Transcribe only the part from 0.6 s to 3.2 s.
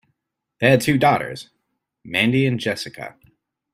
had two daughters, Mandy and Jessica.